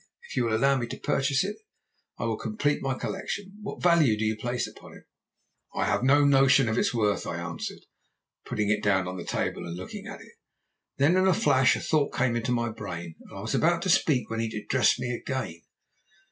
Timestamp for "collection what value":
2.95-4.17